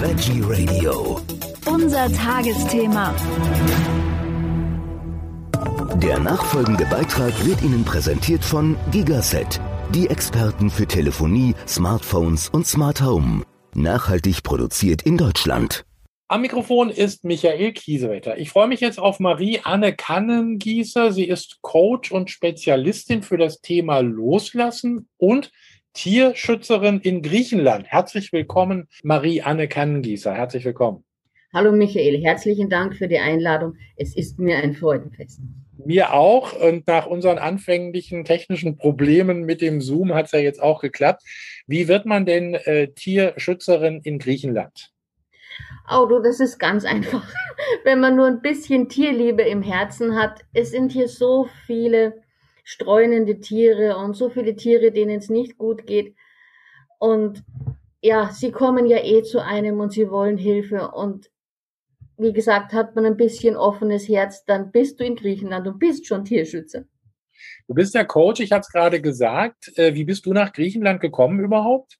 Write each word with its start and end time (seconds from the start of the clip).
Veggie 0.00 0.40
Radio. 0.40 1.20
Unser 1.66 2.10
Tagesthema. 2.10 3.14
Der 5.96 6.18
nachfolgende 6.18 6.86
Beitrag 6.86 7.44
wird 7.44 7.60
Ihnen 7.60 7.84
präsentiert 7.84 8.42
von 8.42 8.76
Gigaset, 8.92 9.60
die 9.94 10.08
Experten 10.08 10.70
für 10.70 10.86
Telefonie, 10.86 11.54
Smartphones 11.68 12.48
und 12.48 12.66
Smart 12.66 13.02
Home. 13.02 13.42
Nachhaltig 13.74 14.42
produziert 14.42 15.02
in 15.02 15.18
Deutschland. 15.18 15.84
Am 16.28 16.40
Mikrofon 16.40 16.88
ist 16.88 17.24
Michael 17.24 17.72
Kiesewetter. 17.72 18.38
Ich 18.38 18.48
freue 18.48 18.68
mich 18.68 18.80
jetzt 18.80 18.98
auf 18.98 19.20
Marie-Anne 19.20 19.94
Kannengießer. 19.94 21.12
Sie 21.12 21.24
ist 21.24 21.58
Coach 21.60 22.10
und 22.10 22.30
Spezialistin 22.30 23.22
für 23.22 23.36
das 23.36 23.60
Thema 23.60 23.98
Loslassen 23.98 25.10
und 25.18 25.50
Tierschützerin 25.92 27.00
in 27.00 27.22
Griechenland. 27.22 27.86
Herzlich 27.86 28.32
willkommen, 28.32 28.88
Marie-Anne 29.02 29.68
Kannengießer. 29.68 30.32
Herzlich 30.32 30.64
willkommen. 30.64 31.04
Hallo 31.52 31.72
Michael, 31.72 32.22
herzlichen 32.22 32.70
Dank 32.70 32.94
für 32.94 33.08
die 33.08 33.18
Einladung. 33.18 33.74
Es 33.96 34.16
ist 34.16 34.38
mir 34.38 34.58
ein 34.58 34.72
Freudenfest. 34.72 35.40
Mir 35.84 36.12
auch. 36.12 36.52
Und 36.52 36.86
nach 36.86 37.06
unseren 37.06 37.38
anfänglichen 37.38 38.24
technischen 38.24 38.76
Problemen 38.76 39.44
mit 39.44 39.60
dem 39.60 39.80
Zoom 39.80 40.14
hat 40.14 40.26
es 40.26 40.32
ja 40.32 40.38
jetzt 40.38 40.62
auch 40.62 40.80
geklappt. 40.80 41.22
Wie 41.66 41.88
wird 41.88 42.06
man 42.06 42.24
denn 42.24 42.54
äh, 42.54 42.88
Tierschützerin 42.92 44.00
in 44.04 44.20
Griechenland? 44.20 44.92
Oh, 45.90 46.06
du, 46.06 46.20
das 46.20 46.38
ist 46.38 46.58
ganz 46.58 46.84
einfach. 46.84 47.26
Wenn 47.84 47.98
man 47.98 48.14
nur 48.14 48.26
ein 48.26 48.42
bisschen 48.42 48.88
Tierliebe 48.88 49.42
im 49.42 49.62
Herzen 49.62 50.14
hat. 50.14 50.42
Es 50.52 50.70
sind 50.70 50.92
hier 50.92 51.08
so 51.08 51.48
viele 51.66 52.22
streunende 52.70 53.40
Tiere 53.40 53.96
und 53.96 54.14
so 54.14 54.30
viele 54.30 54.54
Tiere, 54.54 54.92
denen 54.92 55.18
es 55.18 55.28
nicht 55.28 55.58
gut 55.58 55.88
geht. 55.88 56.14
Und 57.00 57.42
ja, 58.00 58.30
sie 58.30 58.52
kommen 58.52 58.86
ja 58.86 58.98
eh 59.02 59.24
zu 59.24 59.42
einem 59.42 59.80
und 59.80 59.92
sie 59.92 60.08
wollen 60.08 60.38
Hilfe. 60.38 60.92
Und 60.92 61.30
wie 62.16 62.32
gesagt, 62.32 62.72
hat 62.72 62.94
man 62.94 63.06
ein 63.06 63.16
bisschen 63.16 63.56
offenes 63.56 64.08
Herz, 64.08 64.44
dann 64.44 64.70
bist 64.70 65.00
du 65.00 65.04
in 65.04 65.16
Griechenland 65.16 65.66
und 65.66 65.80
bist 65.80 66.06
schon 66.06 66.24
Tierschützer. 66.24 66.84
Du 67.66 67.74
bist 67.74 67.92
ja 67.94 68.04
Coach, 68.04 68.40
ich 68.40 68.52
hatte 68.52 68.66
es 68.68 68.72
gerade 68.72 69.00
gesagt. 69.00 69.76
Äh, 69.76 69.94
wie 69.94 70.04
bist 70.04 70.24
du 70.26 70.32
nach 70.32 70.52
Griechenland 70.52 71.00
gekommen 71.00 71.40
überhaupt? 71.40 71.98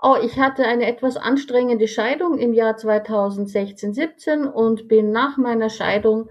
Oh, 0.00 0.14
ich 0.22 0.38
hatte 0.38 0.64
eine 0.64 0.86
etwas 0.86 1.16
anstrengende 1.16 1.88
Scheidung 1.88 2.38
im 2.38 2.52
Jahr 2.52 2.76
2016, 2.76 3.94
17 3.94 4.44
und 4.44 4.86
bin 4.86 5.10
nach 5.10 5.38
meiner 5.38 5.70
Scheidung 5.70 6.28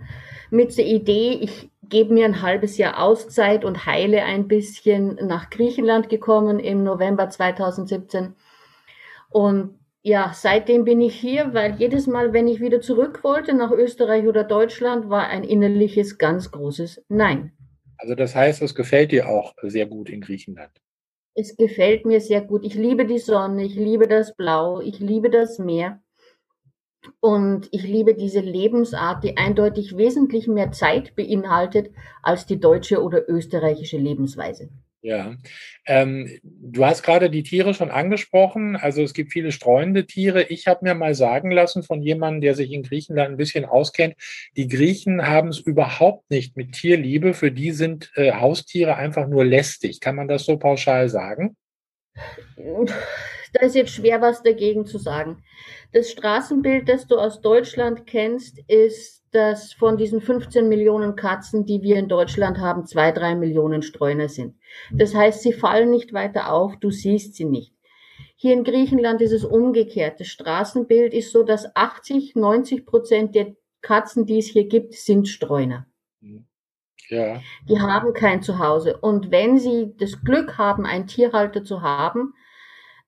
mit 0.51 0.77
der 0.77 0.85
Idee, 0.85 1.37
ich 1.41 1.69
gebe 1.89 2.13
mir 2.13 2.25
ein 2.25 2.41
halbes 2.41 2.77
Jahr 2.77 3.01
Auszeit 3.01 3.65
und 3.65 3.85
heile 3.85 4.23
ein 4.23 4.47
bisschen 4.47 5.15
nach 5.15 5.49
Griechenland 5.49 6.09
gekommen 6.09 6.59
im 6.59 6.83
November 6.83 7.29
2017. 7.29 8.35
Und 9.29 9.79
ja, 10.01 10.31
seitdem 10.33 10.85
bin 10.85 11.01
ich 11.01 11.15
hier, 11.15 11.53
weil 11.53 11.75
jedes 11.75 12.07
Mal, 12.07 12.31
wenn 12.31 12.47
ich 12.47 12.61
wieder 12.61 12.79
zurück 12.79 13.23
wollte 13.23 13.53
nach 13.53 13.71
Österreich 13.71 14.25
oder 14.25 14.43
Deutschland, 14.43 15.09
war 15.09 15.27
ein 15.27 15.43
innerliches 15.43 16.17
ganz 16.17 16.51
großes 16.51 17.03
Nein. 17.09 17.51
Also 17.97 18.15
das 18.15 18.35
heißt, 18.35 18.61
es 18.61 18.75
gefällt 18.75 19.11
dir 19.11 19.27
auch 19.27 19.53
sehr 19.63 19.85
gut 19.85 20.09
in 20.09 20.21
Griechenland. 20.21 20.71
Es 21.33 21.55
gefällt 21.55 22.05
mir 22.05 22.21
sehr 22.21 22.41
gut. 22.41 22.63
Ich 22.63 22.73
liebe 22.73 23.05
die 23.05 23.19
Sonne, 23.19 23.65
ich 23.65 23.75
liebe 23.75 24.07
das 24.07 24.35
Blau, 24.35 24.79
ich 24.81 24.99
liebe 24.99 25.29
das 25.29 25.59
Meer. 25.59 26.01
Und 27.19 27.67
ich 27.71 27.83
liebe 27.83 28.13
diese 28.15 28.39
Lebensart, 28.39 29.23
die 29.23 29.37
eindeutig 29.37 29.97
wesentlich 29.97 30.47
mehr 30.47 30.71
Zeit 30.71 31.15
beinhaltet 31.15 31.91
als 32.21 32.45
die 32.45 32.59
deutsche 32.59 33.01
oder 33.01 33.29
österreichische 33.29 33.97
Lebensweise. 33.97 34.69
Ja, 35.01 35.37
ähm, 35.85 36.39
du 36.43 36.83
hast 36.83 37.03
gerade 37.03 37.29
die 37.29 37.43
Tiere 37.43 37.73
schon 37.73 37.91
angesprochen. 37.91 38.75
Also 38.75 39.03
es 39.03 39.13
gibt 39.13 39.31
viele 39.31 39.51
streunende 39.51 40.05
Tiere. 40.05 40.43
Ich 40.43 40.67
habe 40.67 40.83
mir 40.83 40.95
mal 40.95 41.13
sagen 41.13 41.51
lassen 41.51 41.83
von 41.83 42.01
jemandem, 42.01 42.41
der 42.41 42.55
sich 42.55 42.71
in 42.71 42.83
Griechenland 42.83 43.31
ein 43.31 43.37
bisschen 43.37 43.63
auskennt, 43.63 44.15
die 44.57 44.67
Griechen 44.67 45.25
haben 45.25 45.49
es 45.49 45.59
überhaupt 45.59 46.29
nicht 46.29 46.57
mit 46.57 46.73
Tierliebe. 46.73 47.33
Für 47.33 47.51
die 47.51 47.71
sind 47.71 48.11
äh, 48.15 48.33
Haustiere 48.33 48.95
einfach 48.95 49.27
nur 49.27 49.45
lästig. 49.45 50.01
Kann 50.01 50.15
man 50.15 50.27
das 50.27 50.45
so 50.45 50.57
pauschal 50.57 51.09
sagen? 51.09 51.55
Da 53.59 53.65
ist 53.65 53.75
jetzt 53.75 53.91
schwer 53.91 54.21
was 54.21 54.43
dagegen 54.43 54.85
zu 54.85 54.99
sagen. 54.99 55.43
Das 55.91 56.11
Straßenbild, 56.11 56.87
das 56.87 57.07
du 57.07 57.17
aus 57.17 57.41
Deutschland 57.41 58.05
kennst, 58.05 58.59
ist, 58.67 59.23
dass 59.31 59.73
von 59.73 59.97
diesen 59.97 60.21
15 60.21 60.69
Millionen 60.69 61.15
Katzen, 61.15 61.65
die 61.65 61.81
wir 61.81 61.95
in 61.95 62.07
Deutschland 62.07 62.59
haben, 62.59 62.85
zwei, 62.85 63.11
drei 63.11 63.33
Millionen 63.33 63.81
Streuner 63.81 64.29
sind. 64.29 64.55
Das 64.91 65.15
heißt, 65.15 65.41
sie 65.41 65.53
fallen 65.53 65.89
nicht 65.89 66.13
weiter 66.13 66.51
auf, 66.53 66.77
du 66.77 66.91
siehst 66.91 67.33
sie 67.33 67.45
nicht. 67.45 67.73
Hier 68.35 68.53
in 68.53 68.63
Griechenland 68.63 69.21
ist 69.21 69.31
es 69.31 69.43
umgekehrt. 69.43 70.19
Das 70.19 70.27
Straßenbild 70.27 71.15
ist 71.15 71.31
so, 71.31 71.41
dass 71.41 71.75
80, 71.75 72.35
90 72.35 72.85
Prozent 72.85 73.33
der 73.33 73.55
Katzen, 73.81 74.27
die 74.27 74.37
es 74.37 74.47
hier 74.47 74.67
gibt, 74.67 74.93
sind 74.93 75.27
Streuner. 75.27 75.87
Ja. 77.09 77.41
Die 77.67 77.79
haben 77.79 78.13
kein 78.13 78.43
Zuhause. 78.43 78.97
Und 78.97 79.31
wenn 79.31 79.57
sie 79.57 79.95
das 79.97 80.21
Glück 80.21 80.59
haben, 80.59 80.85
einen 80.85 81.07
Tierhalter 81.07 81.63
zu 81.63 81.81
haben, 81.81 82.33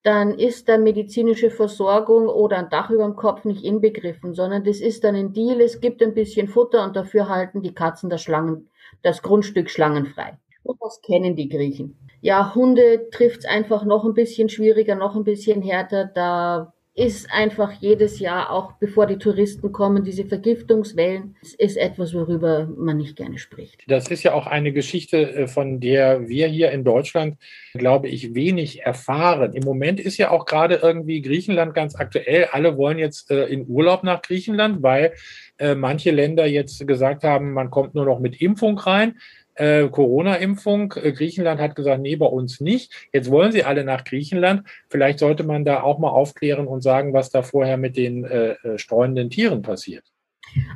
dann 0.04 0.34
ist 0.38 0.70
da 0.70 0.78
medizinische 0.78 1.50
Versorgung 1.50 2.28
oder 2.28 2.58
ein 2.58 2.70
Dach 2.70 2.90
über 2.90 3.04
dem 3.04 3.16
Kopf 3.16 3.44
nicht 3.44 3.64
inbegriffen, 3.64 4.34
sondern 4.34 4.64
das 4.64 4.80
ist 4.80 5.04
dann 5.04 5.16
ein 5.16 5.34
Deal, 5.34 5.60
es 5.60 5.82
gibt 5.82 6.02
ein 6.02 6.14
bisschen 6.14 6.48
Futter 6.48 6.84
und 6.86 6.96
dafür 6.96 7.28
halten 7.28 7.62
die 7.62 7.74
Katzen 7.74 8.10
das 8.10 8.22
Schlangen, 8.22 8.70
das 9.02 9.22
Grundstück 9.22 9.70
schlangenfrei. 9.70 10.38
Und 10.64 10.78
das 10.82 11.02
kennen 11.02 11.36
die 11.36 11.50
Griechen. 11.50 11.98
Ja, 12.22 12.54
Hunde 12.54 13.10
trifft's 13.12 13.46
einfach 13.46 13.84
noch 13.86 14.06
ein 14.06 14.14
bisschen 14.14 14.50
schwieriger, 14.50 14.96
noch 14.96 15.16
ein 15.16 15.24
bisschen 15.24 15.62
härter. 15.62 16.06
Da 16.06 16.74
ist 17.00 17.32
einfach 17.32 17.72
jedes 17.80 18.20
Jahr, 18.20 18.52
auch 18.52 18.74
bevor 18.74 19.08
die 19.08 19.18
Touristen 19.18 19.72
kommen, 19.72 20.04
diese 20.04 20.26
Vergiftungswellen, 20.26 21.38
ist 21.58 21.78
etwas, 21.78 22.14
worüber 22.14 22.68
man 22.78 22.98
nicht 22.98 23.16
gerne 23.16 23.38
spricht. 23.38 23.84
Das 23.88 24.10
ist 24.10 24.24
ja 24.24 24.34
auch 24.34 24.48
eine 24.48 24.74
Geschichte, 24.74 25.32
äh, 25.32 25.48
von 25.48 25.80
der 25.80 26.28
wir 26.28 26.48
hier 26.48 26.72
in 26.72 26.84
Deutschland, 26.84 27.38
glaube 27.74 28.10
ich, 28.10 28.36
wenig 28.36 28.82
erfahren. 28.82 29.54
Im 29.54 29.64
Moment 29.64 30.02
ist 30.02 30.18
ja 30.18 30.30
auch 30.30 30.46
gerade 30.46 30.76
irgendwie 30.76 31.22
Griechenland 31.22 31.74
ganz 31.74 31.96
aktuell. 31.96 32.50
Alle 32.52 32.78
wollen 32.78 33.00
jetzt 33.00 33.32
äh, 33.32 33.46
in 33.46 33.66
Urlaub 33.68 34.04
nach 34.04 34.22
Griechenland, 34.22 34.84
weil 34.84 35.14
äh, 35.58 35.76
manche 35.76 36.12
Länder 36.12 36.46
jetzt 36.46 36.86
gesagt 36.86 37.24
haben, 37.24 37.54
man 37.54 37.70
kommt 37.70 37.96
nur 37.96 38.06
noch 38.06 38.20
mit 38.20 38.42
Impfung 38.42 38.78
rein 38.78 39.16
äh, 39.60 39.90
Corona-Impfung. 39.90 40.94
Äh, 40.94 41.12
Griechenland 41.12 41.60
hat 41.60 41.76
gesagt, 41.76 42.02
nee, 42.02 42.16
bei 42.16 42.26
uns 42.26 42.60
nicht. 42.62 42.94
Jetzt 43.12 43.30
wollen 43.30 43.52
sie 43.52 43.64
alle 43.64 43.84
nach 43.84 44.04
Griechenland. 44.04 44.64
Vielleicht 44.90 45.20
sollte 45.20 45.44
man 45.44 45.66
da 45.66 45.82
auch 45.82 46.00
mal 46.00 46.10
aufklären 46.10 46.68
und 46.68 46.82
sagen, 46.82 47.14
was 47.14 47.30
da 47.30 47.44
vorher 47.44 47.78
mit 47.78 47.98
den 47.98 48.24
äh, 48.24 48.52
äh, 48.52 48.78
streunenden 48.78 49.30
Tieren 49.30 49.62
passiert. 49.62 50.04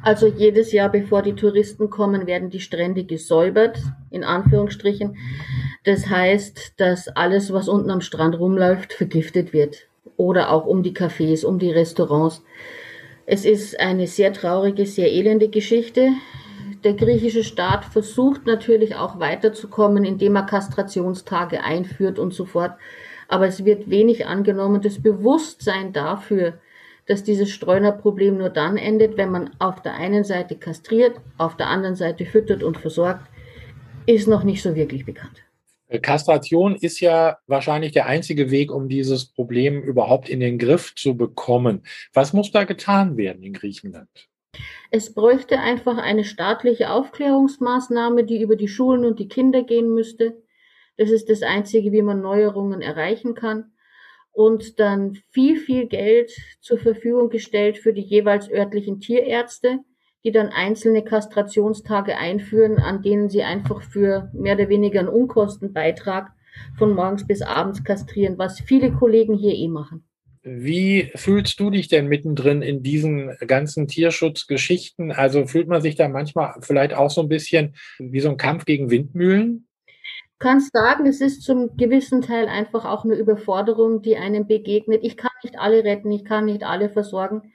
Also 0.04 0.28
jedes 0.28 0.72
Jahr, 0.72 0.90
bevor 0.90 1.24
die 1.24 1.34
Touristen 1.34 1.90
kommen, 1.90 2.28
werden 2.28 2.52
die 2.52 2.60
Strände 2.60 3.06
gesäubert, 3.06 3.80
in 4.12 4.24
Anführungsstrichen. 4.24 5.18
Das 5.84 6.10
heißt, 6.10 6.74
dass 6.78 7.08
alles, 7.08 7.52
was 7.52 7.68
unten 7.68 7.90
am 7.90 8.02
Strand 8.02 8.38
rumläuft, 8.38 8.94
vergiftet 8.94 9.54
wird. 9.54 9.88
Oder 10.16 10.52
auch 10.52 10.68
um 10.68 10.84
die 10.84 10.94
Cafés, 10.94 11.44
um 11.44 11.58
die 11.58 11.72
Restaurants. 11.72 12.44
Es 13.26 13.46
ist 13.46 13.80
eine 13.80 14.06
sehr 14.06 14.34
traurige, 14.34 14.86
sehr 14.86 15.12
elende 15.12 15.48
Geschichte 15.48 16.10
der 16.84 16.94
griechische 16.94 17.44
Staat 17.44 17.86
versucht 17.86 18.46
natürlich 18.46 18.96
auch 18.96 19.20
weiterzukommen, 19.20 20.04
indem 20.04 20.36
er 20.36 20.44
Kastrationstage 20.44 21.64
einführt 21.64 22.20
und 22.20 22.34
so 22.34 22.46
fort. 22.46 22.74
Aber 23.28 23.48
es 23.48 23.66
wird 23.66 23.90
wenig 23.90 24.26
angenommen. 24.26 24.82
Das 24.82 25.02
Bewusstsein 25.02 25.94
dafür, 25.94 26.60
dass 27.06 27.24
dieses 27.24 27.50
Streunerproblem 27.52 28.38
nur 28.38 28.50
dann 28.50 28.78
endet, 28.78 29.18
wenn 29.18 29.32
man 29.32 29.52
auf 29.60 29.82
der 29.82 29.96
einen 29.96 30.24
Seite 30.24 30.56
kastriert, 30.56 31.20
auf 31.38 31.58
der 31.58 31.68
anderen 31.68 31.96
Seite 31.96 32.26
füttert 32.26 32.64
und 32.64 32.78
versorgt, 32.78 33.28
ist 34.06 34.28
noch 34.28 34.44
nicht 34.44 34.62
so 34.62 34.76
wirklich 34.76 35.06
bekannt. 35.06 35.44
Kastration 36.02 36.76
ist 36.76 37.00
ja 37.00 37.38
wahrscheinlich 37.46 37.92
der 37.92 38.08
einzige 38.08 38.50
Weg, 38.52 38.72
um 38.72 38.90
dieses 38.90 39.26
Problem 39.26 39.82
überhaupt 39.82 40.28
in 40.28 40.40
den 40.40 40.58
Griff 40.58 40.96
zu 40.96 41.16
bekommen. 41.16 41.84
Was 42.13 42.34
muss 42.34 42.52
da 42.52 42.63
getan 42.63 43.16
werden 43.16 43.44
in 43.44 43.54
Griechenland? 43.54 44.30
Es 44.92 45.14
bräuchte 45.14 45.60
einfach 45.60 45.98
eine 45.98 46.24
staatliche 46.24 46.92
Aufklärungsmaßnahme, 46.92 48.24
die 48.24 48.42
über 48.42 48.56
die 48.56 48.68
Schulen 48.68 49.06
und 49.06 49.20
die 49.20 49.28
Kinder 49.28 49.64
gehen 49.64 49.94
müsste. 49.94 50.44
Das 50.98 51.10
ist 51.10 51.30
das 51.30 51.42
Einzige, 51.42 51.92
wie 51.92 52.04
man 52.04 52.22
Neuerungen 52.22 52.82
erreichen 52.82 53.34
kann. 53.34 53.72
Und 54.32 54.80
dann 54.80 55.16
viel, 55.32 55.58
viel 55.58 55.88
Geld 55.88 56.32
zur 56.60 56.78
Verfügung 56.78 57.30
gestellt 57.30 57.78
für 57.78 57.94
die 57.94 58.02
jeweils 58.02 58.52
örtlichen 58.52 59.00
Tierärzte, 59.00 59.80
die 60.24 60.32
dann 60.32 60.50
einzelne 60.50 61.04
Kastrationstage 61.04 62.18
einführen, 62.18 62.78
an 62.78 63.02
denen 63.02 63.30
sie 63.30 63.44
einfach 63.44 63.82
für 63.82 64.30
mehr 64.34 64.56
oder 64.56 64.70
weniger 64.70 65.00
einen 65.00 65.10
Unkostenbeitrag 65.10 66.32
von 66.78 66.94
morgens 66.94 67.28
bis 67.28 67.42
abends 67.42 67.84
kastrieren, 67.84 68.38
was 68.38 68.60
viele 68.60 68.92
Kollegen 68.92 69.36
hier 69.36 69.54
eh 69.54 69.68
machen. 69.68 70.08
Wie 70.44 71.12
fühlst 71.16 71.60
du 71.60 71.69
dich 71.69 71.88
denn 71.88 72.07
mittendrin 72.07 72.62
in 72.62 72.84
diesen 72.84 73.36
ganzen 73.48 73.88
Tierschutzgeschichten? 73.88 75.12
Also 75.12 75.45
fühlt 75.45 75.68
man 75.68 75.81
sich 75.81 75.95
da 75.95 76.10
manchmal 76.10 76.56
vielleicht 76.62 76.94
auch 76.94 77.10
so 77.10 77.22
ein 77.22 77.30
bisschen 77.30 77.75
wie 77.98 78.19
so 78.19 78.30
ein 78.30 78.38
Kampf 78.38 78.66
gegen 78.66 78.92
Windmühlen? 78.92 79.68
kannst 80.44 80.74
sagen, 80.74 81.06
es 81.06 81.22
ist 81.22 81.42
zum 81.42 81.78
gewissen 81.78 82.22
Teil 82.22 82.48
einfach 82.48 82.84
auch 82.84 83.06
eine 83.06 83.16
Überforderung, 83.16 84.01
die 84.01 84.18
einem 84.18 84.45
begegnet. 84.45 85.01
Ich 85.04 85.16
kann 85.16 85.31
nicht 85.42 85.57
alle 85.57 85.86
retten, 85.86 86.12
ich 86.12 86.25
kann 86.25 86.45
nicht 86.45 86.63
alle 86.63 86.90
versorgen. 86.90 87.54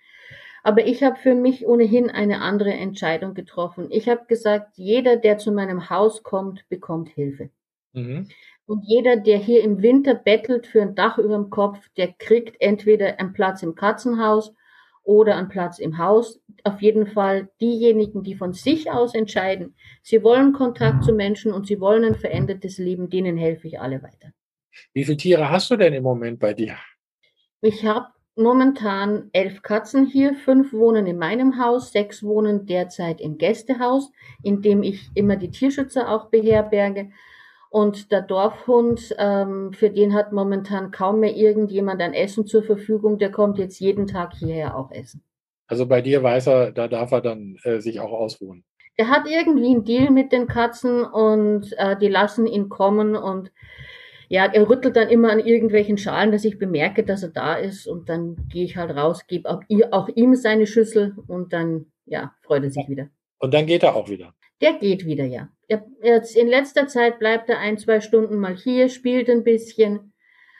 Aber 0.64 0.86
ich 0.86 1.02
habe 1.02 1.16
für 1.16 1.34
mich 1.34 1.66
ohnehin 1.66 2.10
eine 2.10 2.40
andere 2.40 2.72
Entscheidung 2.72 3.34
getroffen. 3.34 3.88
Ich 3.90 4.08
habe 4.08 4.24
gesagt, 4.26 4.76
jeder, 4.76 5.16
der 5.16 5.36
zu 5.38 5.52
meinem 5.52 5.90
Haus 5.90 6.22
kommt, 6.22 6.66
bekommt 6.68 7.10
Hilfe. 7.10 7.50
Mhm. 7.92 8.28
Und 8.68 8.84
jeder, 8.84 9.16
der 9.16 9.38
hier 9.38 9.64
im 9.64 9.80
Winter 9.80 10.14
bettelt 10.14 10.66
für 10.66 10.82
ein 10.82 10.94
Dach 10.94 11.16
über 11.16 11.36
dem 11.36 11.48
Kopf, 11.48 11.88
der 11.96 12.12
kriegt 12.12 12.60
entweder 12.60 13.18
einen 13.18 13.32
Platz 13.32 13.62
im 13.62 13.74
Katzenhaus 13.74 14.54
oder 15.02 15.36
einen 15.36 15.48
Platz 15.48 15.78
im 15.78 15.96
Haus. 15.96 16.38
Auf 16.64 16.82
jeden 16.82 17.06
Fall 17.06 17.48
diejenigen, 17.62 18.22
die 18.22 18.34
von 18.34 18.52
sich 18.52 18.90
aus 18.90 19.14
entscheiden, 19.14 19.74
sie 20.02 20.22
wollen 20.22 20.52
Kontakt 20.52 21.02
zu 21.02 21.14
Menschen 21.14 21.54
und 21.54 21.66
sie 21.66 21.80
wollen 21.80 22.04
ein 22.04 22.14
verändertes 22.14 22.76
Leben, 22.76 23.08
denen 23.08 23.38
helfe 23.38 23.68
ich 23.68 23.80
alle 23.80 24.02
weiter. 24.02 24.34
Wie 24.92 25.04
viele 25.04 25.16
Tiere 25.16 25.50
hast 25.50 25.70
du 25.70 25.76
denn 25.76 25.94
im 25.94 26.02
Moment 26.02 26.38
bei 26.38 26.52
dir? 26.52 26.76
Ich 27.62 27.86
habe 27.86 28.08
momentan 28.36 29.30
elf 29.32 29.62
Katzen 29.62 30.04
hier, 30.04 30.34
fünf 30.34 30.74
wohnen 30.74 31.06
in 31.06 31.16
meinem 31.16 31.58
Haus, 31.58 31.90
sechs 31.90 32.22
wohnen 32.22 32.66
derzeit 32.66 33.22
im 33.22 33.38
Gästehaus, 33.38 34.12
in 34.42 34.60
dem 34.60 34.82
ich 34.82 35.08
immer 35.14 35.36
die 35.36 35.50
Tierschützer 35.50 36.10
auch 36.10 36.26
beherberge. 36.28 37.08
Und 37.70 38.10
der 38.12 38.22
Dorfhund, 38.22 39.14
ähm, 39.18 39.72
für 39.72 39.90
den 39.90 40.14
hat 40.14 40.32
momentan 40.32 40.90
kaum 40.90 41.20
mehr 41.20 41.36
irgendjemand 41.36 42.00
ein 42.00 42.14
Essen 42.14 42.46
zur 42.46 42.62
Verfügung. 42.62 43.18
Der 43.18 43.30
kommt 43.30 43.58
jetzt 43.58 43.78
jeden 43.78 44.06
Tag 44.06 44.34
hierher 44.34 44.76
auch 44.76 44.90
essen. 44.90 45.22
Also 45.66 45.86
bei 45.86 46.00
dir 46.00 46.22
weiß 46.22 46.46
er, 46.48 46.72
da 46.72 46.88
darf 46.88 47.12
er 47.12 47.20
dann 47.20 47.58
äh, 47.64 47.80
sich 47.80 48.00
auch 48.00 48.12
ausruhen. 48.12 48.64
Er 48.96 49.10
hat 49.10 49.28
irgendwie 49.28 49.66
einen 49.66 49.84
Deal 49.84 50.10
mit 50.10 50.32
den 50.32 50.46
Katzen 50.46 51.04
und 51.04 51.72
äh, 51.78 51.96
die 51.98 52.08
lassen 52.08 52.46
ihn 52.46 52.68
kommen 52.68 53.14
und 53.14 53.52
ja, 54.28 54.44
er 54.46 54.68
rüttelt 54.68 54.96
dann 54.96 55.08
immer 55.08 55.30
an 55.30 55.38
irgendwelchen 55.38 55.96
Schalen, 55.96 56.32
dass 56.32 56.44
ich 56.44 56.58
bemerke, 56.58 57.02
dass 57.02 57.22
er 57.22 57.30
da 57.30 57.54
ist 57.54 57.86
und 57.86 58.08
dann 58.08 58.48
gehe 58.48 58.64
ich 58.64 58.76
halt 58.76 58.90
raus, 58.90 59.26
gebe 59.26 59.48
auch, 59.48 59.62
auch 59.90 60.08
ihm 60.08 60.34
seine 60.34 60.66
Schüssel 60.66 61.16
und 61.28 61.52
dann, 61.52 61.86
ja, 62.04 62.34
freut 62.42 62.64
er 62.64 62.70
sich 62.70 62.88
wieder. 62.88 63.08
Und 63.38 63.54
dann 63.54 63.66
geht 63.66 63.82
er 63.82 63.94
auch 63.94 64.08
wieder. 64.08 64.34
Der 64.60 64.74
geht 64.74 65.06
wieder, 65.06 65.24
ja. 65.24 65.48
Er, 65.68 65.84
jetzt 66.02 66.36
in 66.36 66.48
letzter 66.48 66.88
Zeit 66.88 67.18
bleibt 67.18 67.48
er 67.48 67.58
ein, 67.58 67.78
zwei 67.78 68.00
Stunden 68.00 68.38
mal 68.38 68.56
hier, 68.56 68.88
spielt 68.88 69.28
ein 69.28 69.44
bisschen. 69.44 70.12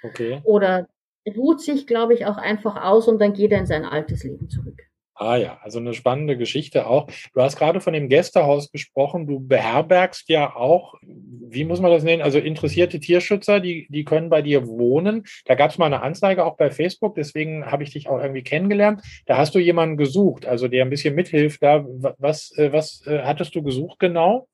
Okay. 0.02 0.40
Oder 0.44 0.88
ruht 1.36 1.60
sich, 1.60 1.86
glaube 1.86 2.14
ich, 2.14 2.26
auch 2.26 2.36
einfach 2.36 2.82
aus 2.82 3.08
und 3.08 3.18
dann 3.18 3.32
geht 3.32 3.52
er 3.52 3.60
in 3.60 3.66
sein 3.66 3.84
altes 3.84 4.22
Leben 4.24 4.48
zurück. 4.48 4.82
Ah 5.20 5.36
ja, 5.36 5.58
also 5.62 5.80
eine 5.80 5.94
spannende 5.94 6.36
Geschichte 6.36 6.86
auch. 6.86 7.08
Du 7.34 7.42
hast 7.42 7.56
gerade 7.58 7.80
von 7.80 7.92
dem 7.92 8.08
Gästehaus 8.08 8.70
gesprochen. 8.70 9.26
Du 9.26 9.40
beherbergst 9.40 10.28
ja 10.28 10.54
auch, 10.54 10.94
wie 11.02 11.64
muss 11.64 11.80
man 11.80 11.90
das 11.90 12.04
nennen? 12.04 12.22
Also 12.22 12.38
interessierte 12.38 13.00
Tierschützer, 13.00 13.58
die, 13.58 13.88
die 13.90 14.04
können 14.04 14.30
bei 14.30 14.42
dir 14.42 14.68
wohnen. 14.68 15.24
Da 15.46 15.56
gab 15.56 15.72
es 15.72 15.78
mal 15.78 15.86
eine 15.86 16.02
Anzeige 16.02 16.44
auch 16.44 16.56
bei 16.56 16.70
Facebook, 16.70 17.16
deswegen 17.16 17.66
habe 17.66 17.82
ich 17.82 17.90
dich 17.90 18.08
auch 18.08 18.20
irgendwie 18.20 18.44
kennengelernt. 18.44 19.02
Da 19.26 19.36
hast 19.38 19.56
du 19.56 19.58
jemanden 19.58 19.96
gesucht, 19.96 20.46
also 20.46 20.68
der 20.68 20.84
ein 20.84 20.90
bisschen 20.90 21.16
mithilft. 21.16 21.64
Da 21.64 21.84
was, 22.18 22.56
äh, 22.56 22.72
was 22.72 23.04
äh, 23.08 23.22
hattest 23.24 23.56
du 23.56 23.64
gesucht 23.64 23.98
genau? 23.98 24.46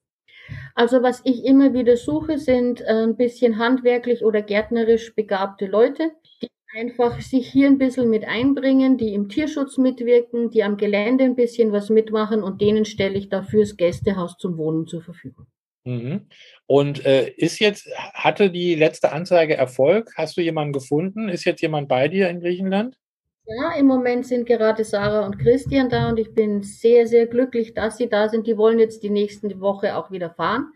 Also 0.74 1.02
was 1.02 1.20
ich 1.24 1.44
immer 1.44 1.72
wieder 1.72 1.96
suche, 1.96 2.38
sind 2.38 2.80
äh, 2.80 3.04
ein 3.04 3.16
bisschen 3.16 3.58
handwerklich 3.58 4.24
oder 4.24 4.42
gärtnerisch 4.42 5.14
begabte 5.14 5.66
Leute, 5.66 6.12
die 6.42 6.48
einfach 6.76 7.20
sich 7.20 7.50
hier 7.50 7.68
ein 7.68 7.78
bisschen 7.78 8.10
mit 8.10 8.26
einbringen, 8.26 8.98
die 8.98 9.14
im 9.14 9.28
Tierschutz 9.28 9.78
mitwirken, 9.78 10.50
die 10.50 10.62
am 10.64 10.76
Gelände 10.76 11.24
ein 11.24 11.36
bisschen 11.36 11.72
was 11.72 11.90
mitmachen 11.90 12.42
und 12.42 12.60
denen 12.60 12.84
stelle 12.84 13.16
ich 13.16 13.28
dafür 13.28 13.60
das 13.60 13.76
Gästehaus 13.76 14.36
zum 14.36 14.58
Wohnen 14.58 14.86
zur 14.86 15.02
Verfügung. 15.02 15.46
Mhm. 15.84 16.28
Und 16.66 17.04
äh, 17.04 17.28
ist 17.36 17.58
jetzt, 17.58 17.88
hatte 18.14 18.50
die 18.50 18.74
letzte 18.74 19.12
Anzeige 19.12 19.54
Erfolg? 19.54 20.12
Hast 20.16 20.36
du 20.36 20.40
jemanden 20.40 20.72
gefunden? 20.72 21.28
Ist 21.28 21.44
jetzt 21.44 21.60
jemand 21.60 21.88
bei 21.88 22.08
dir 22.08 22.28
in 22.30 22.40
Griechenland? 22.40 22.96
Ja, 23.46 23.72
im 23.78 23.86
Moment 23.86 24.26
sind 24.26 24.46
gerade 24.46 24.84
Sarah 24.84 25.26
und 25.26 25.38
Christian 25.38 25.90
da 25.90 26.08
und 26.08 26.18
ich 26.18 26.32
bin 26.34 26.62
sehr, 26.62 27.06
sehr 27.06 27.26
glücklich, 27.26 27.74
dass 27.74 27.98
sie 27.98 28.08
da 28.08 28.28
sind. 28.28 28.46
Die 28.46 28.56
wollen 28.56 28.78
jetzt 28.78 29.02
die 29.02 29.10
nächste 29.10 29.60
Woche 29.60 29.96
auch 29.96 30.10
wieder 30.10 30.30
fahren. 30.30 30.72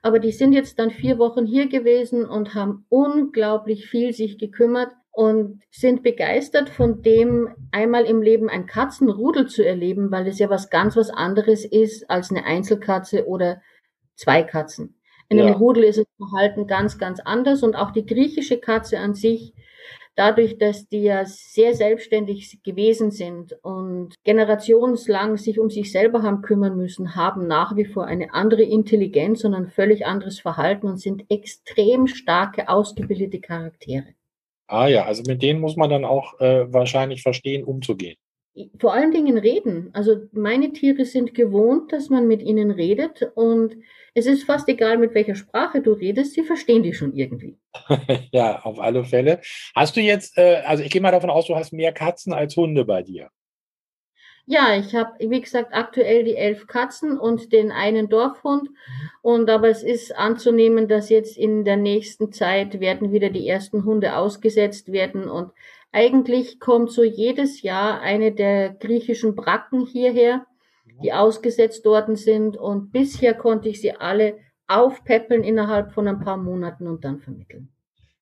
Aber 0.00 0.18
die 0.18 0.32
sind 0.32 0.54
jetzt 0.54 0.78
dann 0.78 0.90
vier 0.90 1.18
Wochen 1.18 1.44
hier 1.44 1.68
gewesen 1.68 2.24
und 2.24 2.54
haben 2.54 2.86
unglaublich 2.88 3.86
viel 3.86 4.14
sich 4.14 4.38
gekümmert 4.38 4.92
und 5.12 5.62
sind 5.70 6.02
begeistert 6.02 6.70
von 6.70 7.02
dem, 7.02 7.50
einmal 7.72 8.04
im 8.04 8.22
Leben 8.22 8.48
ein 8.48 8.66
Katzenrudel 8.66 9.46
zu 9.48 9.66
erleben, 9.66 10.10
weil 10.10 10.26
es 10.26 10.38
ja 10.38 10.48
was 10.48 10.70
ganz 10.70 10.96
was 10.96 11.10
anderes 11.10 11.66
ist 11.66 12.08
als 12.08 12.30
eine 12.30 12.44
Einzelkatze 12.44 13.26
oder 13.26 13.60
zwei 14.14 14.42
Katzen. 14.42 14.98
In 15.28 15.38
ja. 15.38 15.44
einem 15.44 15.54
Rudel 15.56 15.84
ist 15.84 15.98
das 15.98 16.06
Verhalten 16.16 16.66
ganz, 16.66 16.98
ganz 16.98 17.20
anders 17.20 17.62
und 17.62 17.76
auch 17.76 17.90
die 17.90 18.06
griechische 18.06 18.58
Katze 18.58 18.98
an 18.98 19.14
sich, 19.14 19.52
dadurch, 20.20 20.58
dass 20.58 20.86
die 20.86 21.02
ja 21.04 21.24
sehr 21.24 21.74
selbstständig 21.74 22.62
gewesen 22.62 23.10
sind 23.10 23.54
und 23.62 24.14
generationslang 24.22 25.38
sich 25.38 25.58
um 25.58 25.70
sich 25.70 25.90
selber 25.90 26.22
haben 26.22 26.42
kümmern 26.42 26.76
müssen, 26.76 27.16
haben 27.16 27.46
nach 27.46 27.74
wie 27.74 27.86
vor 27.86 28.04
eine 28.04 28.34
andere 28.34 28.62
Intelligenz 28.62 29.44
und 29.44 29.54
ein 29.54 29.70
völlig 29.70 30.04
anderes 30.04 30.38
Verhalten 30.38 30.88
und 30.88 30.98
sind 30.98 31.24
extrem 31.30 32.06
starke, 32.06 32.68
ausgebildete 32.68 33.40
Charaktere. 33.40 34.08
Ah 34.66 34.88
ja, 34.88 35.06
also 35.06 35.22
mit 35.26 35.42
denen 35.42 35.58
muss 35.58 35.76
man 35.76 35.88
dann 35.88 36.04
auch 36.04 36.38
äh, 36.38 36.70
wahrscheinlich 36.70 37.22
verstehen, 37.22 37.64
umzugehen. 37.64 38.16
Vor 38.78 38.92
allen 38.92 39.12
Dingen 39.12 39.38
reden. 39.38 39.90
Also 39.92 40.16
meine 40.32 40.72
Tiere 40.72 41.04
sind 41.04 41.34
gewohnt, 41.34 41.92
dass 41.92 42.10
man 42.10 42.26
mit 42.26 42.42
ihnen 42.42 42.70
redet 42.70 43.30
und 43.34 43.76
es 44.14 44.26
ist 44.26 44.44
fast 44.44 44.68
egal, 44.68 44.98
mit 44.98 45.14
welcher 45.14 45.36
Sprache 45.36 45.80
du 45.80 45.92
redest, 45.92 46.34
sie 46.34 46.42
verstehen 46.42 46.82
dich 46.82 46.98
schon 46.98 47.14
irgendwie. 47.14 47.56
ja, 48.32 48.60
auf 48.60 48.80
alle 48.80 49.04
Fälle. 49.04 49.40
Hast 49.74 49.96
du 49.96 50.00
jetzt, 50.00 50.36
äh, 50.36 50.62
also 50.66 50.82
ich 50.82 50.90
gehe 50.90 51.00
mal 51.00 51.12
davon 51.12 51.30
aus, 51.30 51.46
du 51.46 51.54
hast 51.54 51.72
mehr 51.72 51.92
Katzen 51.92 52.32
als 52.32 52.56
Hunde 52.56 52.84
bei 52.84 53.02
dir. 53.02 53.30
Ja, 54.46 54.76
ich 54.76 54.96
habe, 54.96 55.12
wie 55.20 55.40
gesagt, 55.40 55.72
aktuell 55.72 56.24
die 56.24 56.34
elf 56.34 56.66
Katzen 56.66 57.20
und 57.20 57.52
den 57.52 57.70
einen 57.70 58.08
Dorfhund. 58.08 58.68
Und 59.22 59.48
aber 59.48 59.68
es 59.68 59.84
ist 59.84 60.16
anzunehmen, 60.16 60.88
dass 60.88 61.08
jetzt 61.08 61.38
in 61.38 61.64
der 61.64 61.76
nächsten 61.76 62.32
Zeit 62.32 62.80
werden 62.80 63.12
wieder 63.12 63.30
die 63.30 63.46
ersten 63.46 63.84
Hunde 63.84 64.16
ausgesetzt 64.16 64.90
werden. 64.90 65.28
Und 65.28 65.52
eigentlich 65.92 66.60
kommt 66.60 66.90
so 66.90 67.02
jedes 67.02 67.62
Jahr 67.62 68.00
eine 68.00 68.32
der 68.32 68.70
griechischen 68.70 69.34
Bracken 69.34 69.86
hierher, 69.86 70.46
die 71.02 71.12
ausgesetzt 71.12 71.84
worden 71.84 72.16
sind. 72.16 72.56
Und 72.56 72.92
bisher 72.92 73.34
konnte 73.34 73.68
ich 73.68 73.80
sie 73.80 73.92
alle 73.92 74.38
aufpäppeln 74.68 75.42
innerhalb 75.42 75.92
von 75.92 76.06
ein 76.06 76.20
paar 76.20 76.36
Monaten 76.36 76.86
und 76.86 77.04
dann 77.04 77.18
vermitteln. 77.18 77.72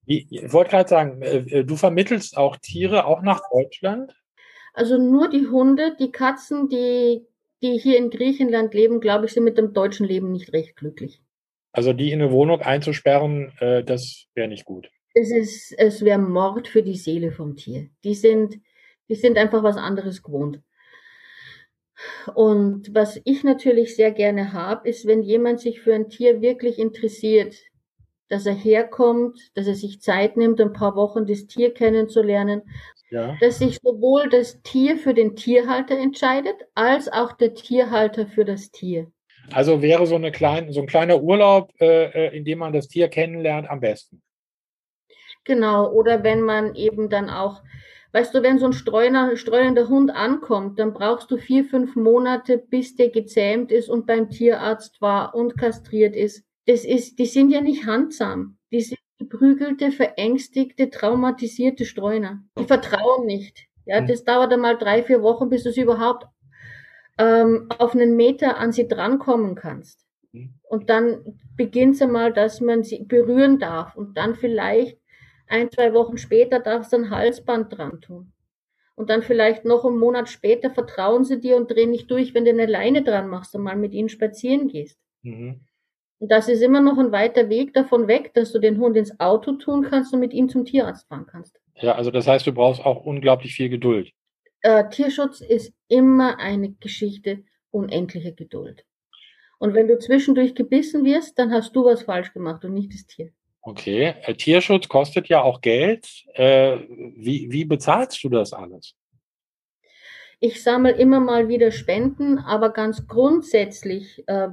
Ich 0.06 0.53
wollte 0.53 0.70
gerade 0.70 0.88
sagen, 0.88 1.20
äh, 1.20 1.37
äh, 1.37 1.65
du 1.65 1.76
vermittelst 1.76 2.38
auch 2.38 2.56
Tiere 2.56 3.05
auch 3.05 3.20
nach 3.20 3.43
Deutschland? 3.53 4.15
Also 4.73 4.97
nur 4.97 5.29
die 5.29 5.49
Hunde, 5.49 5.96
die 6.01 6.10
Katzen, 6.10 6.70
die, 6.70 7.27
die 7.63 7.79
hier 7.79 7.98
in 7.98 8.08
Griechenland 8.08 8.72
leben, 8.72 9.01
glaube 9.01 9.27
ich, 9.27 9.32
sind 9.32 9.44
mit 9.44 9.58
dem 9.58 9.75
deutschen 9.75 10.06
Leben 10.06 10.32
nicht 10.32 10.55
recht 10.55 10.77
glücklich. 10.77 11.20
Also 11.72 11.93
die 11.93 12.10
in 12.10 12.22
eine 12.22 12.32
Wohnung 12.32 12.63
einzusperren, 12.63 13.53
äh, 13.58 13.84
das 13.84 14.25
wäre 14.34 14.48
nicht 14.48 14.65
gut. 14.65 14.89
Es 15.19 15.31
ist, 15.31 15.72
es 15.79 16.05
wäre 16.05 16.19
Mord 16.19 16.69
für 16.69 16.82
die 16.82 16.96
Seele 16.96 17.32
vom 17.32 17.56
Tier. 17.56 17.89
Die 18.05 18.15
sind, 18.15 18.60
die 19.08 19.15
sind 19.15 19.39
einfach 19.39 19.63
was 19.63 19.77
anderes 19.77 20.22
gewohnt. 20.22 20.60
Und 22.34 22.94
was 22.94 23.20
ich 23.25 23.43
natürlich 23.43 23.96
sehr 23.96 24.13
gerne 24.13 24.53
habe, 24.53 24.89
ist, 24.89 25.06
wenn 25.06 25.22
jemand 25.22 25.60
sich 25.60 25.81
für 25.81 25.94
ein 25.94 26.08
Tier 26.08 26.41
wirklich 26.41 26.79
interessiert, 26.79 27.56
dass 28.29 28.46
er 28.46 28.55
herkommt, 28.55 29.39
dass 29.55 29.67
er 29.67 29.75
sich 29.75 30.01
Zeit 30.01 30.37
nimmt, 30.37 30.60
ein 30.60 30.72
paar 30.72 30.94
Wochen 30.94 31.27
das 31.27 31.46
Tier 31.46 31.75
kennenzulernen 31.75 32.63
ja. 33.10 33.37
dass 33.41 33.58
sich 33.58 33.79
sowohl 33.82 34.29
das 34.29 34.60
Tier 34.63 34.96
für 34.96 35.15
den 35.15 35.37
Tierhalter 35.37 35.98
entscheidet, 35.98 36.56
als 36.75 37.10
auch 37.10 37.32
der 37.32 37.55
Tierhalter 37.55 38.27
für 38.27 38.44
das 38.44 38.70
Tier. 38.70 39.10
Also 39.51 39.81
wäre 39.81 40.06
so, 40.06 40.17
eine 40.17 40.31
klein, 40.31 40.72
so 40.72 40.81
ein 40.81 40.87
kleiner 40.87 41.22
Urlaub, 41.22 41.72
äh, 41.81 42.05
äh, 42.27 42.37
in 42.37 42.44
dem 42.44 42.58
man 42.58 42.72
das 42.72 42.89
Tier 42.89 43.08
kennenlernt, 43.08 43.69
am 43.70 43.81
besten. 43.81 44.22
Genau, 45.48 45.90
oder 45.90 46.22
wenn 46.24 46.43
man 46.43 46.74
eben 46.74 47.08
dann 47.08 47.31
auch, 47.31 47.62
weißt 48.12 48.34
du, 48.34 48.43
wenn 48.43 48.58
so 48.58 48.67
ein 48.67 48.74
streuner, 48.74 49.34
streunender 49.38 49.88
Hund 49.88 50.14
ankommt, 50.14 50.78
dann 50.78 50.93
brauchst 50.93 51.31
du 51.31 51.38
vier, 51.38 51.64
fünf 51.64 51.96
Monate, 51.96 52.58
bis 52.58 52.96
der 52.96 53.08
gezähmt 53.08 53.72
ist 53.72 53.88
und 53.88 54.06
beim 54.06 54.28
Tierarzt 54.28 55.00
war 55.00 55.34
und 55.34 55.56
kastriert 55.56 56.14
ist. 56.14 56.44
Das 56.67 56.84
ist, 56.84 57.19
die 57.19 57.24
sind 57.24 57.50
ja 57.50 57.62
nicht 57.62 57.86
handsam. 57.86 58.58
Die 58.70 58.82
sind 58.82 58.98
geprügelte, 59.19 59.90
verängstigte, 59.90 60.90
traumatisierte 60.90 61.86
Streuner. 61.86 62.43
Die 62.58 62.64
vertrauen 62.64 63.24
nicht. 63.24 63.69
Ja, 63.86 64.00
hm. 64.00 64.06
das 64.06 64.24
dauert 64.24 64.52
einmal 64.52 64.76
drei, 64.76 65.02
vier 65.02 65.22
Wochen, 65.22 65.48
bis 65.48 65.62
du 65.62 65.72
sie 65.72 65.81
überhaupt 65.81 66.26
ähm, 67.17 67.70
auf 67.78 67.94
einen 67.94 68.17
Meter 68.17 68.58
an 68.58 68.70
sie 68.70 68.86
drankommen 68.86 69.55
kannst. 69.55 70.05
Hm. 70.34 70.52
Und 70.69 70.90
dann 70.90 71.38
beginnt 71.56 71.94
es 71.94 72.02
einmal, 72.02 72.34
dass 72.34 72.60
man 72.60 72.82
sie 72.82 73.02
berühren 73.05 73.58
darf. 73.58 73.96
Und 73.96 74.19
dann 74.19 74.34
vielleicht 74.34 74.98
ein, 75.50 75.70
zwei 75.70 75.93
Wochen 75.94 76.19
später 76.19 76.60
darfst 76.60 76.93
du 76.93 76.96
ein 76.96 77.10
Halsband 77.10 77.76
dran 77.76 78.00
tun. 78.00 78.32
Und 78.94 79.10
dann 79.10 79.22
vielleicht 79.22 79.64
noch 79.64 79.84
einen 79.84 79.98
Monat 79.98 80.28
später 80.28 80.70
vertrauen 80.70 81.24
sie 81.24 81.40
dir 81.40 81.56
und 81.56 81.70
drehen 81.70 81.90
nicht 81.90 82.10
durch, 82.10 82.34
wenn 82.34 82.44
du 82.44 82.50
eine 82.50 82.67
Leine 82.67 83.02
dran 83.02 83.28
machst 83.28 83.55
und 83.55 83.62
mal 83.62 83.76
mit 83.76 83.93
ihnen 83.93 84.08
spazieren 84.08 84.69
gehst. 84.69 84.98
Mhm. 85.22 85.60
Und 86.19 86.32
das 86.32 86.48
ist 86.48 86.62
immer 86.62 86.81
noch 86.81 86.98
ein 86.98 87.12
weiter 87.12 87.48
Weg 87.48 87.74
davon 87.74 88.08
weg, 88.08 88.32
dass 88.34 88.52
du 88.52 88.58
den 88.58 88.78
Hund 88.81 88.96
ins 88.96 89.20
Auto 89.20 89.52
tun 89.52 89.86
kannst 89.88 90.12
und 90.12 90.20
mit 90.20 90.32
ihm 90.32 90.48
zum 90.48 90.64
Tierarzt 90.64 91.06
fahren 91.06 91.26
kannst. 91.31 91.60
Ja, 91.76 91.94
also 91.94 92.10
das 92.10 92.26
heißt, 92.26 92.46
du 92.46 92.52
brauchst 92.52 92.84
auch 92.84 93.05
unglaublich 93.05 93.55
viel 93.55 93.69
Geduld. 93.69 94.10
Äh, 94.62 94.88
Tierschutz 94.88 95.40
ist 95.40 95.72
immer 95.86 96.38
eine 96.38 96.72
Geschichte 96.72 97.44
unendlicher 97.70 98.32
Geduld. 98.32 98.84
Und 99.58 99.74
wenn 99.74 99.88
du 99.88 99.98
zwischendurch 99.98 100.55
gebissen 100.55 101.05
wirst, 101.05 101.38
dann 101.38 101.52
hast 101.52 101.74
du 101.74 101.84
was 101.84 102.02
falsch 102.02 102.32
gemacht 102.32 102.64
und 102.64 102.74
nicht 102.74 102.93
das 102.93 103.06
Tier. 103.06 103.31
Okay, 103.62 104.15
äh, 104.22 104.34
Tierschutz 104.34 104.88
kostet 104.88 105.29
ja 105.29 105.43
auch 105.43 105.60
Geld. 105.60 106.24
Äh, 106.34 106.79
wie, 107.17 107.50
wie 107.50 107.65
bezahlst 107.65 108.22
du 108.22 108.29
das 108.29 108.53
alles? 108.53 108.94
Ich 110.41 110.62
sammle 110.62 110.93
immer 110.93 111.20
mal 111.20 111.48
wieder 111.48 111.72
Spenden, 111.72 112.38
aber 112.38 112.70
ganz 112.70 113.06
grundsätzlich 113.08 114.22
äh, 114.29 114.48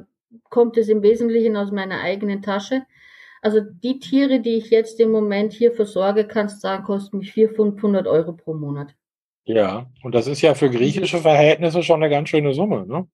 kommt 0.49 0.77
es 0.77 0.89
im 0.89 1.03
Wesentlichen 1.03 1.55
aus 1.55 1.71
meiner 1.71 2.01
eigenen 2.01 2.41
Tasche. 2.41 2.85
Also 3.41 3.61
die 3.61 3.99
Tiere, 3.99 4.39
die 4.39 4.55
ich 4.55 4.71
jetzt 4.71 4.99
im 4.99 5.11
Moment 5.11 5.53
hier 5.53 5.71
versorge, 5.71 6.25
kannst 6.25 6.55
du 6.55 6.59
sagen, 6.61 6.83
kosten 6.83 7.19
mich 7.19 7.31
400, 7.33 7.55
500 7.55 8.07
Euro 8.07 8.33
pro 8.33 8.55
Monat. 8.55 8.95
Ja, 9.43 9.91
und 10.01 10.15
das 10.15 10.25
ist 10.25 10.41
ja 10.41 10.55
für 10.55 10.71
griechische 10.71 11.19
Verhältnisse 11.19 11.83
schon 11.83 12.01
eine 12.01 12.09
ganz 12.09 12.29
schöne 12.29 12.53
Summe, 12.53 12.87
ne? 12.87 13.07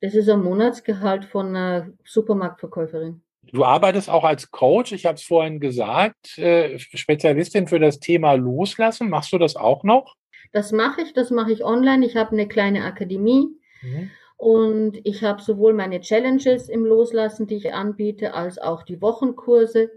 Das 0.00 0.14
ist 0.14 0.28
ein 0.28 0.42
Monatsgehalt 0.42 1.26
von 1.26 1.48
einer 1.48 1.90
Supermarktverkäuferin. 2.04 3.22
Du 3.52 3.64
arbeitest 3.64 4.10
auch 4.10 4.24
als 4.24 4.50
Coach, 4.50 4.92
ich 4.92 5.06
habe 5.06 5.16
es 5.16 5.22
vorhin 5.22 5.60
gesagt, 5.60 6.36
äh, 6.38 6.78
Spezialistin 6.78 7.68
für 7.68 7.78
das 7.78 8.00
Thema 8.00 8.34
Loslassen. 8.34 9.08
Machst 9.08 9.32
du 9.32 9.38
das 9.38 9.56
auch 9.56 9.84
noch? 9.84 10.16
Das 10.52 10.72
mache 10.72 11.02
ich, 11.02 11.12
das 11.12 11.30
mache 11.30 11.52
ich 11.52 11.64
online. 11.64 12.04
Ich 12.04 12.16
habe 12.16 12.32
eine 12.32 12.48
kleine 12.48 12.84
Akademie. 12.84 13.48
Mhm. 13.82 14.10
Und 14.36 15.00
ich 15.04 15.22
habe 15.22 15.40
sowohl 15.40 15.72
meine 15.72 16.00
Challenges 16.00 16.68
im 16.68 16.84
Loslassen, 16.84 17.46
die 17.46 17.56
ich 17.56 17.72
anbiete, 17.72 18.34
als 18.34 18.58
auch 18.58 18.82
die 18.82 19.00
Wochenkurse 19.00 19.90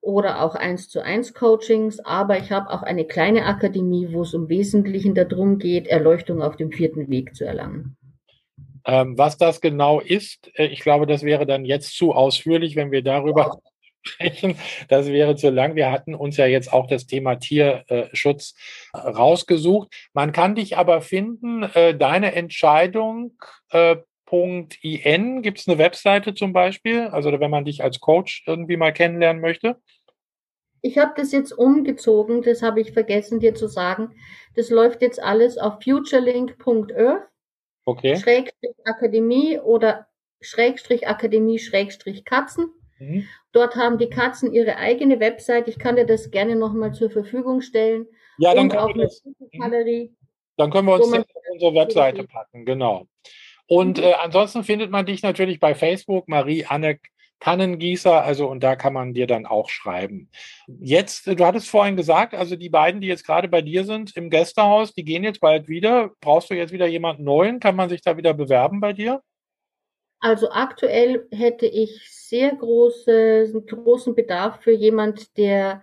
oder 0.00 0.42
auch 0.42 0.54
eins 0.54 0.88
zu 0.88 1.02
eins 1.02 1.34
Coachings. 1.34 1.98
Aber 2.00 2.38
ich 2.38 2.52
habe 2.52 2.70
auch 2.70 2.82
eine 2.82 3.06
kleine 3.06 3.46
Akademie, 3.46 4.08
wo 4.12 4.22
es 4.22 4.34
im 4.34 4.48
Wesentlichen 4.48 5.14
darum 5.14 5.58
geht, 5.58 5.88
Erleuchtung 5.88 6.42
auf 6.42 6.56
dem 6.56 6.70
vierten 6.70 7.08
Weg 7.08 7.34
zu 7.34 7.44
erlangen. 7.44 7.96
Ähm, 8.86 9.16
was 9.16 9.36
das 9.38 9.60
genau 9.60 10.00
ist, 10.00 10.50
äh, 10.58 10.66
ich 10.66 10.80
glaube, 10.80 11.06
das 11.06 11.22
wäre 11.22 11.46
dann 11.46 11.64
jetzt 11.64 11.96
zu 11.96 12.12
ausführlich, 12.12 12.76
wenn 12.76 12.90
wir 12.90 13.02
darüber 13.02 13.58
sprechen. 14.02 14.56
Das 14.88 15.06
wäre 15.08 15.36
zu 15.36 15.50
lang. 15.50 15.74
Wir 15.74 15.90
hatten 15.90 16.14
uns 16.14 16.36
ja 16.36 16.46
jetzt 16.46 16.72
auch 16.72 16.86
das 16.86 17.06
Thema 17.06 17.36
Tierschutz 17.36 18.54
äh, 18.92 18.98
rausgesucht. 18.98 19.94
Man 20.12 20.32
kann 20.32 20.54
dich 20.54 20.76
aber 20.76 21.00
finden, 21.00 21.62
äh, 21.62 21.96
deine 21.96 22.34
Entscheidung. 22.34 23.32
Äh, 23.70 23.96
.in 24.82 25.42
gibt 25.42 25.60
es 25.60 25.68
eine 25.68 25.78
Webseite 25.78 26.34
zum 26.34 26.52
Beispiel, 26.52 27.02
also 27.02 27.30
wenn 27.38 27.50
man 27.50 27.64
dich 27.64 27.84
als 27.84 28.00
Coach 28.00 28.42
irgendwie 28.46 28.76
mal 28.76 28.92
kennenlernen 28.92 29.40
möchte? 29.40 29.76
Ich 30.80 30.98
habe 30.98 31.12
das 31.16 31.32
jetzt 31.32 31.52
umgezogen, 31.52 32.42
das 32.42 32.60
habe 32.60 32.80
ich 32.80 32.92
vergessen 32.92 33.40
dir 33.40 33.54
zu 33.54 33.68
sagen. 33.68 34.10
Das 34.54 34.70
läuft 34.70 35.02
jetzt 35.02 35.22
alles 35.22 35.56
auf 35.56 35.82
futurelink.earth, 35.82 37.22
okay. 37.84 38.16
Schrägstrich 38.16 38.74
Akademie 38.84 39.58
oder 39.58 40.06
Schrägstrich 40.40 41.08
Akademie 41.08 41.58
Schrägstrich 41.58 42.24
Katzen. 42.24 42.70
Mhm. 42.98 43.26
Dort 43.52 43.76
haben 43.76 43.98
die 43.98 44.10
Katzen 44.10 44.52
ihre 44.52 44.76
eigene 44.76 45.20
Website. 45.20 45.68
Ich 45.68 45.78
kann 45.78 45.96
dir 45.96 46.06
das 46.06 46.30
gerne 46.30 46.56
nochmal 46.56 46.92
zur 46.92 47.10
Verfügung 47.10 47.60
stellen. 47.60 48.06
Ja, 48.38 48.54
dann 48.54 48.68
können, 48.68 48.96
wir 48.96 49.04
das, 49.04 49.22
mhm. 49.24 50.16
dann 50.56 50.70
können 50.70 50.86
wir 50.86 50.94
uns 50.94 51.12
auf 51.12 51.24
unsere 51.52 51.74
Webseite 51.74 52.24
packen, 52.24 52.64
genau. 52.64 53.06
Und 53.66 53.98
mhm. 53.98 54.04
äh, 54.04 54.12
ansonsten 54.14 54.64
findet 54.64 54.90
man 54.90 55.06
dich 55.06 55.22
natürlich 55.22 55.60
bei 55.60 55.74
Facebook, 55.74 56.28
Marie-Anne 56.28 56.98
Kannengießer, 57.44 58.22
also 58.22 58.48
und 58.48 58.64
da 58.64 58.74
kann 58.74 58.94
man 58.94 59.12
dir 59.12 59.26
dann 59.26 59.44
auch 59.44 59.68
schreiben. 59.68 60.30
Jetzt, 60.66 61.26
du 61.26 61.44
hattest 61.44 61.68
vorhin 61.68 61.94
gesagt, 61.94 62.34
also 62.34 62.56
die 62.56 62.70
beiden, 62.70 63.02
die 63.02 63.06
jetzt 63.06 63.26
gerade 63.26 63.48
bei 63.48 63.60
dir 63.60 63.84
sind 63.84 64.16
im 64.16 64.30
Gästehaus, 64.30 64.94
die 64.94 65.04
gehen 65.04 65.24
jetzt 65.24 65.42
bald 65.42 65.68
wieder. 65.68 66.12
Brauchst 66.22 66.48
du 66.48 66.54
jetzt 66.54 66.72
wieder 66.72 66.86
jemanden 66.86 67.24
neuen? 67.24 67.60
Kann 67.60 67.76
man 67.76 67.90
sich 67.90 68.00
da 68.00 68.16
wieder 68.16 68.32
bewerben 68.32 68.80
bei 68.80 68.94
dir? 68.94 69.20
Also 70.20 70.50
aktuell 70.52 71.28
hätte 71.32 71.66
ich 71.66 72.08
sehr 72.08 72.56
große, 72.56 73.52
großen 73.66 74.14
Bedarf 74.14 74.62
für 74.62 74.72
jemand, 74.72 75.36
der 75.36 75.82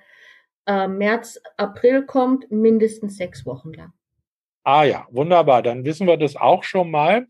äh, 0.65 0.87
März, 0.87 1.39
April 1.57 2.07
kommt, 2.07 2.49
mindestens 2.49 3.17
sechs 3.17 3.45
Wochen 3.45 3.71
lang. 3.73 3.93
Ah 4.63 4.83
ja, 4.83 5.07
wunderbar. 5.11 5.61
Dann 5.61 5.85
wissen 5.85 6.07
wir 6.07 6.17
das 6.17 6.35
auch 6.35 6.63
schon 6.63 6.89
mal. 6.89 7.27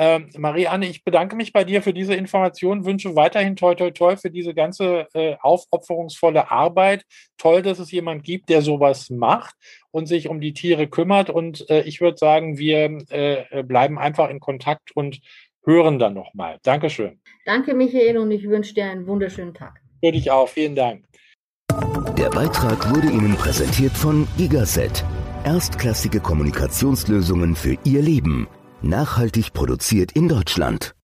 Ähm, 0.00 0.30
Marianne, 0.38 0.86
ich 0.86 1.02
bedanke 1.02 1.34
mich 1.34 1.52
bei 1.52 1.64
dir 1.64 1.82
für 1.82 1.92
diese 1.92 2.14
Information, 2.14 2.84
wünsche 2.84 3.16
weiterhin 3.16 3.56
toi 3.56 3.74
toi 3.74 3.90
toi 3.90 4.16
für 4.16 4.30
diese 4.30 4.54
ganze 4.54 5.08
äh, 5.12 5.36
aufopferungsvolle 5.40 6.50
Arbeit. 6.50 7.04
Toll, 7.36 7.62
dass 7.62 7.80
es 7.80 7.90
jemand 7.90 8.22
gibt, 8.22 8.48
der 8.48 8.62
sowas 8.62 9.10
macht 9.10 9.56
und 9.90 10.06
sich 10.06 10.28
um 10.28 10.40
die 10.40 10.54
Tiere 10.54 10.86
kümmert. 10.86 11.30
Und 11.30 11.68
äh, 11.68 11.82
ich 11.82 12.00
würde 12.00 12.16
sagen, 12.16 12.58
wir 12.58 12.98
äh, 13.08 13.64
bleiben 13.64 13.98
einfach 13.98 14.30
in 14.30 14.38
Kontakt 14.38 14.92
und 14.94 15.20
hören 15.64 15.98
dann 15.98 16.14
nochmal. 16.14 16.58
Dankeschön. 16.62 17.20
Danke, 17.44 17.74
Michael, 17.74 18.18
und 18.18 18.30
ich 18.30 18.48
wünsche 18.48 18.74
dir 18.74 18.86
einen 18.86 19.06
wunderschönen 19.06 19.54
Tag. 19.54 19.80
Für 20.02 20.12
dich 20.12 20.30
auch. 20.30 20.48
Vielen 20.48 20.76
Dank. 20.76 21.04
Der 22.16 22.30
Beitrag 22.30 22.94
wurde 22.94 23.08
Ihnen 23.08 23.34
präsentiert 23.34 23.92
von 23.92 24.26
Gigaset. 24.36 25.04
Erstklassige 25.44 26.20
Kommunikationslösungen 26.20 27.54
für 27.54 27.76
Ihr 27.84 28.02
Leben. 28.02 28.48
Nachhaltig 28.82 29.52
produziert 29.52 30.12
in 30.12 30.28
Deutschland. 30.28 30.97